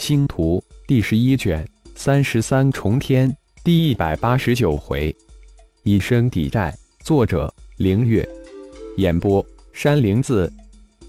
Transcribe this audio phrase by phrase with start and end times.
[0.00, 1.62] 星图第十一卷
[1.94, 3.30] 三十三重天
[3.62, 5.14] 第一百八十九回，
[5.82, 6.74] 以身抵债。
[7.04, 8.26] 作者：凌月。
[8.96, 9.44] 演播：
[9.74, 10.50] 山灵子。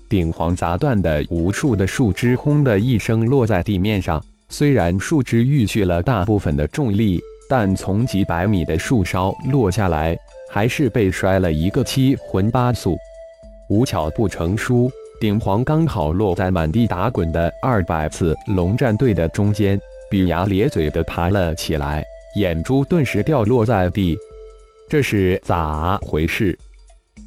[0.09, 4.21] 顶黄砸断的无数的树枝，轰的一声落在地面上。
[4.49, 10.17] 虽然树枝预去了大部分的重力，但从几百米的树梢落下来，
[10.49, 12.97] 还是被摔了一个七荤八素。
[13.69, 14.91] 无巧不成书，
[15.21, 22.03] 顶皇刚好落在满地打滚的二百次龙战队的中间，比牙咧嘴的爬了起来，
[22.37, 24.17] 眼珠顿时掉落在地。
[24.89, 26.57] 这是咋回事？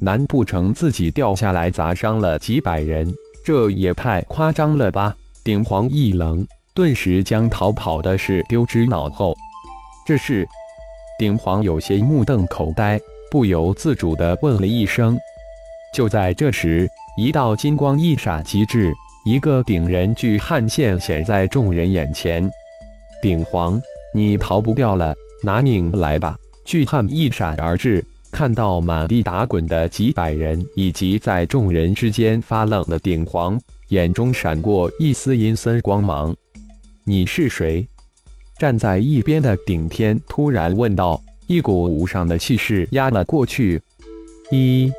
[0.01, 3.09] 难不成自己掉下来砸伤了几百人？
[3.45, 5.15] 这也太夸张了吧！
[5.41, 9.33] 顶皇一愣，顿时将逃跑的事丢之脑后。
[10.05, 10.45] 这是
[11.17, 12.99] 顶皇有些目瞪口呆，
[13.31, 15.17] 不由自主地问了一声。
[15.93, 18.93] 就在这时，一道金光一闪即至，
[19.23, 22.49] 一个顶人巨汉现显在众人眼前。
[23.21, 23.81] 顶皇，
[24.13, 26.37] 你逃不掉了，拿命来吧！
[26.65, 36.35] 巨汉一闪而至，看到满地打滚的几百人，以及在众人之间发愣的顶皇，眼中闪过一丝阴森光芒。
[37.05, 37.87] 你是谁？
[38.59, 43.81] 站在一边的顶天突然问道，一股无上的气势压了过去。
[44.51, 44.91] 一。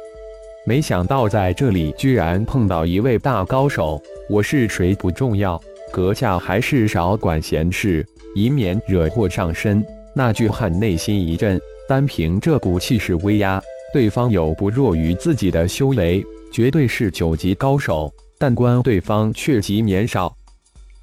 [0.69, 5.61] 没想到在这里居然碰到一位大高手，我是谁不重要，
[5.92, 9.81] 阁下还是少管闲事，以免惹祸上身。
[10.12, 11.56] 那巨汉内心一震，
[11.89, 18.12] 单凭这股气势威压，对方有不弱于自己的修为，绝对是九级高手。
[18.37, 20.34] 但观对方却极年少，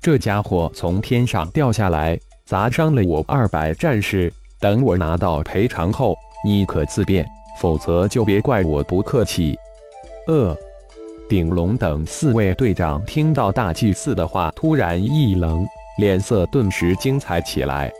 [0.01, 4.29] 这家伙从天上掉下来，砸伤了我二百战士。
[4.59, 6.13] 等我拿到赔偿后，
[6.45, 7.25] 你可自便。
[7.59, 9.57] 否则就别怪我不客气。
[10.27, 10.55] 呃，
[11.29, 15.65] 鼎龙等四位队长听到大祭司的话，突然一愣，
[15.97, 17.91] 脸色顿时精彩起来。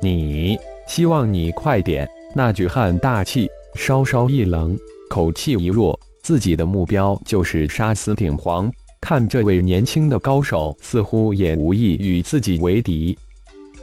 [0.00, 2.08] 你希望你快点。
[2.34, 4.74] 那巨汉大气，稍稍一冷，
[5.10, 8.72] 口气一弱，自己的目标就是杀死鼎皇。
[9.02, 13.18] 看这位年轻的高手，似乎也无意与自己为敌。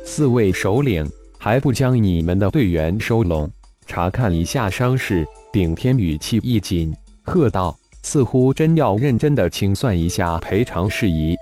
[0.03, 3.48] 四位首领，还不将你们的队员收拢？
[3.89, 11.35] 查看一下伤势，顶天语气一紧，喝道：“似乎真要认真的清算一下赔偿事宜。”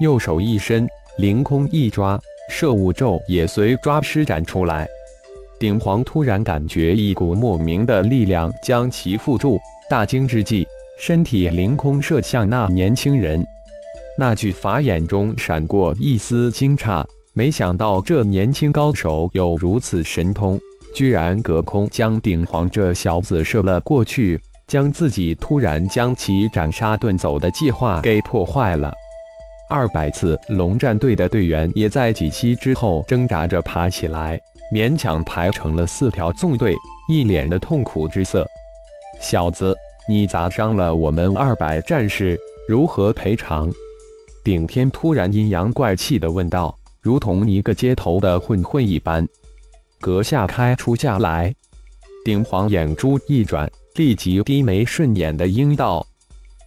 [0.00, 0.88] 右手一伸，
[1.18, 4.88] 凌空一抓，摄物咒也随抓施展出来。
[5.58, 9.58] 顶皇突然感觉一股莫名的力量将其缚住，
[9.90, 10.64] 大惊之际，
[11.00, 13.44] 身体凌空射向那年轻人。
[14.16, 20.60] 那具法眼中闪过一丝惊诧，没想到这年轻高手有如此神通。
[20.94, 28.92] 居然隔空将顶皇这小子射了过去，将自己突然将其斩杀遁走的计划给破坏了。
[29.70, 34.38] 二百次龙战队的队员也在几息之后挣扎着爬起来，
[34.70, 36.74] 勉强排成了四条纵队，
[37.08, 38.46] 一脸的痛苦之色。
[39.18, 39.74] 小子，
[40.06, 42.38] 你砸伤了我们二百战士，
[42.68, 43.72] 如何赔偿？
[44.44, 49.26] 顶天突然阴阳怪气地问道，如同一个街头的混混一般。
[50.02, 51.54] 阁下开出价来，
[52.24, 56.04] 顶皇眼珠一转，立即低眉顺眼的应道：“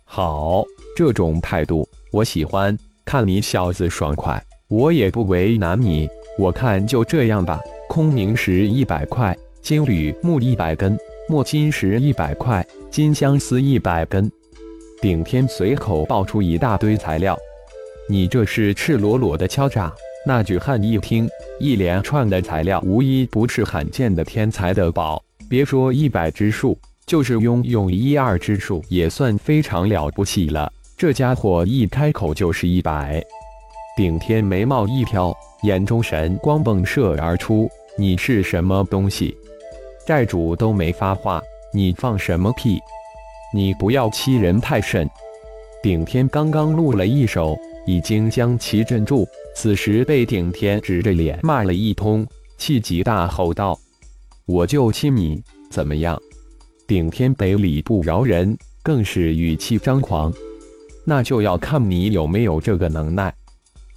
[0.05, 0.63] 好，
[0.95, 2.75] 这种态度我喜欢。
[3.03, 6.07] 看你小子爽快，我也不为难你。
[6.39, 7.59] 我看就这样吧。
[7.89, 10.97] 空明石一百块，金缕木一百根，
[11.27, 14.31] 墨金石一百块，金相思一百根。”
[15.01, 17.37] 顶天随口爆出一大堆材料，
[18.07, 19.93] 你这是赤裸裸的敲诈。
[20.27, 25.23] 那句汉一听，一连串的材料无一不是罕见的天才的宝。
[25.47, 26.75] 别说一百之数，
[27.05, 30.71] 就是拥有一二之数，也算非常了不起了。
[30.97, 33.23] 这家伙一开口就是一百。
[33.95, 35.31] 顶天眉毛一挑，
[35.61, 39.37] 眼中神光迸射而出：“你是什么东西？
[40.07, 41.39] 债主都没发话，
[41.71, 42.79] 你放什么屁？
[43.53, 45.07] 你不要欺人太甚！”
[45.83, 49.27] 顶天刚刚录了一手，已经将其镇住。
[49.55, 52.27] 此时被顶天指着脸骂了一通，
[52.57, 53.79] 气急大吼道
[54.45, 56.21] ：“我就气你怎么样？”
[56.87, 60.31] 顶天北理不饶人，更是语气张狂
[61.05, 63.33] ：“那就要看你有没有这个能耐。”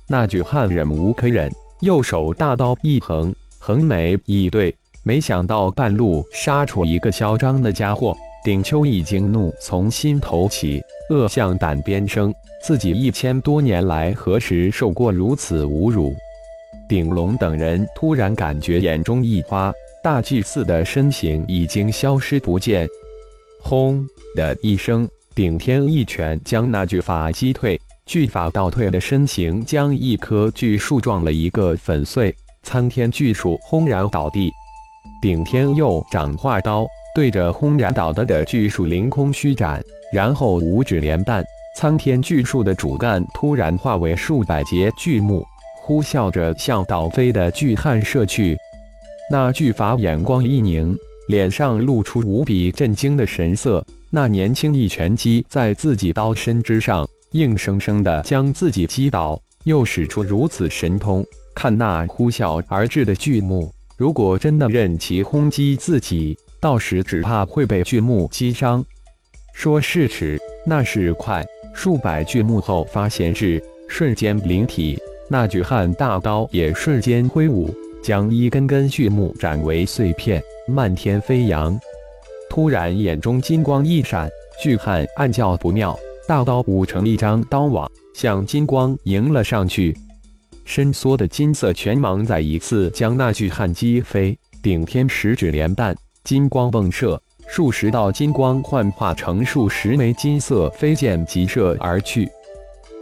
[0.09, 8.17] 那巨汉忍无可忍，右手大刀一横，横眉一对，没想到半路杀出一个嚣张的家伙。
[8.49, 12.35] 顶秋已经怒从心头起，恶向胆边生。
[12.65, 16.17] 自己一千多年来何时受过如此侮辱？
[16.89, 19.71] 顶龙等人突然感觉眼中一花，
[20.03, 22.89] 大祭司的身形已经消失不见。
[23.61, 24.03] 轰
[24.35, 34.51] 的一声，顶天一拳将那巨法击退，巨法倒退的身形将一棵巨树撞了一个粉碎，苍天巨树轰然倒地。
[35.21, 36.87] 顶天又掌化刀，
[37.19, 39.83] 对着轰然倒的的巨树凌空虚斩，
[40.13, 41.45] 然后五指连弹，
[41.77, 45.45] 苍天巨树的主干突然化为数百节巨木，
[45.83, 48.57] 呼啸着向倒飞的巨汉射去。
[49.29, 53.85] 那巨法眼光一凝，脸上露出无比震惊的神色。
[54.11, 61.27] 那年轻一拳击在自己刀身之上，硬生生的将自己击倒，又使出如此神通。
[61.53, 68.85] 看那呼啸而至的巨木，如果真的任其轰击自己，到时只怕会被巨木击伤。
[69.53, 71.45] 说是迟，那是快。
[71.75, 77.75] 数百巨木后发现至，瞬间灵体，那巨汉大刀也瞬间挥舞。
[78.01, 81.79] 将一根根巨木斩为碎片，漫天飞扬。
[82.49, 84.31] 突然，眼中金光一闪，
[84.63, 89.97] 巨汉暗叫不妙，大刀舞成一张刀网，向金光迎了上去。
[90.65, 95.95] 伸缩的金色拳芒再一次将那巨汉击飞，顶天十指连弹，
[96.29, 102.29] 金光迸射，数十道金光幻化成数十枚金色飞剑急射而去。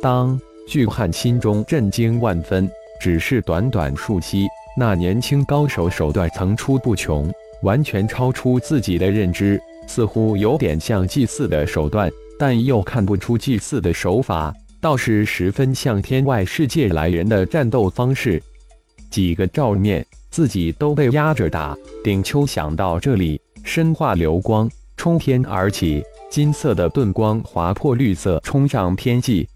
[0.00, 2.70] 当巨汉心中震惊万分，
[3.00, 4.46] 只是短短数息。
[4.78, 7.28] 那年轻高手手段层出不穷，
[7.62, 12.08] 完全超出自己的认知，似乎有点像祭祀的手段，
[12.38, 18.40] 但又看不出祭祀的手法，倒是十分像天外世界来人的战斗方式。
[19.16, 21.74] 几个照面，自己都被压着打。
[22.04, 29.48] 顶秋想到这里，身化流光，冲天而起，金色的盾光划破绿色，冲上天际。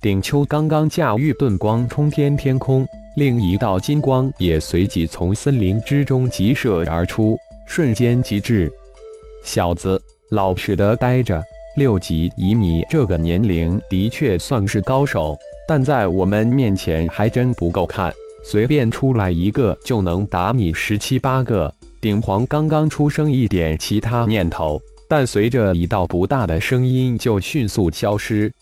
[0.00, 2.86] 顶秋刚刚驾驭盾光冲天天空。
[3.16, 8.72] 另一道金光也随即从森林之中急射而出，瞬间即至。
[9.42, 10.00] 小子，
[10.30, 11.42] 老实的待着。
[11.76, 18.14] 六级以你这个年龄，的确算是高手，但在我们面前还真不够看。
[18.42, 21.72] 随便出来一个，就能打你十七八个。
[22.00, 28.52] 顶皇刚刚出生一点其他念头，但随着一道不大的声音就迅速消失。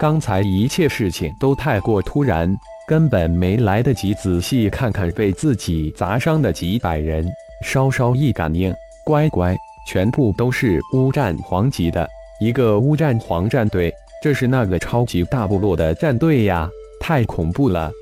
[0.00, 2.56] 刚才一切事情都太过突然。
[2.88, 7.24] 根本没来得及仔细看看被自己砸伤的几百人，
[7.64, 8.74] 稍稍一感应，
[9.06, 9.56] 乖乖，
[9.86, 12.08] 全部都是乌战皇级的
[12.40, 16.68] 一个乌战皇战队，这是那个超级大部落的战队呀！
[17.00, 17.92] 太恐怖了！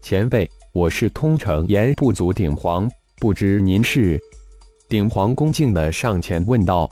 [0.00, 4.18] 前辈，我是通城岩部族鼎皇，不知您是？
[4.88, 6.90] 鼎皇恭敬的上前问道。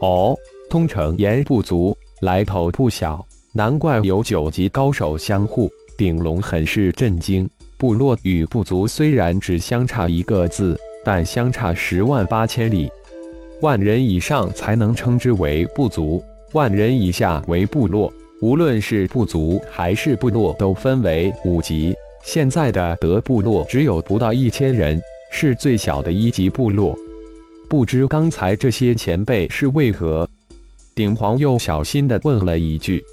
[0.00, 0.34] 哦，
[0.70, 5.70] 通城岩部族来头不小，难怪有九级高手相护。
[5.98, 12.90] 鼎龙很是震惊，部落与部族虽然只相差一个字，但相差十万八千里。
[13.60, 18.10] 万人以上才能称之为部族，万人以下为部落。
[18.40, 21.92] 无论是部族还是部落，都分为五级。
[22.22, 25.00] 现在的德部落只有不到一千人，
[25.30, 26.96] 是最小的一级部落。
[27.68, 30.28] 不知刚才这些前辈是为何？
[30.94, 33.04] 鼎皇又小心地问了一句：“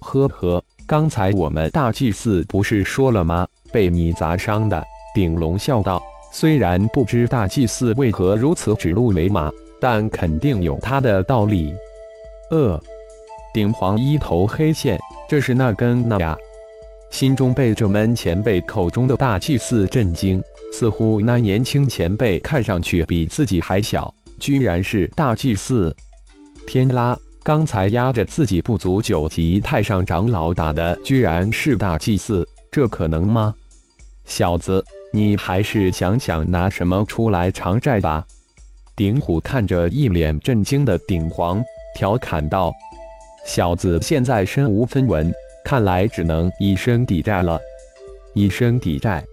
[0.00, 3.44] 呵呵。”刚才我们大祭司不是说了吗？
[3.72, 4.80] 被你砸伤的。
[5.16, 6.00] 鼎龙笑道
[6.32, 9.50] ：“虽然不知大祭司为何如此指鹿为马，
[9.80, 11.74] 但肯定有他的道理。”
[12.52, 12.80] 呃，
[13.52, 14.96] 鼎皇一头黑线，
[15.28, 16.38] 这是那根那呀？
[17.10, 25.94] 心中被这门前辈口中的大祭司震惊，似乎那年轻前辈看上去比自己还小，居然是大祭司！
[26.66, 27.18] 天啦！
[27.42, 33.54] 刚才压着自己不足九级太上长老打的，居然是大祭司，这可能吗？
[34.24, 38.26] 小子，你还是想想拿什么出来偿债吧。
[38.96, 41.62] 鼎虎看着一脸震惊的鼎皇，
[41.94, 42.72] 调侃道
[43.46, 45.32] ：“小子现在身无分文，
[45.66, 47.60] 看来只能以身抵债了。
[48.34, 49.24] 以身抵债。”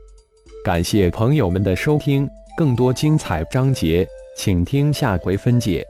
[0.66, 5.86] 感谢朋友们的收听，更多精彩章节，请听下回分解。